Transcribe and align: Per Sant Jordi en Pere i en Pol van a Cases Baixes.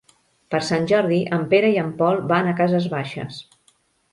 Per 0.53 0.61
Sant 0.69 0.87
Jordi 0.91 1.19
en 1.37 1.45
Pere 1.51 1.69
i 1.75 1.79
en 1.83 1.91
Pol 2.01 2.19
van 2.33 2.51
a 2.53 2.57
Cases 2.63 2.89
Baixes. 2.95 3.39